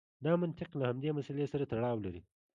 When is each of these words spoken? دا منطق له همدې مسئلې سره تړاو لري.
دا 0.25 0.33
منطق 0.41 0.69
له 0.79 0.85
همدې 0.91 1.09
مسئلې 1.17 1.45
سره 1.53 1.69
تړاو 1.71 2.03
لري. 2.05 2.21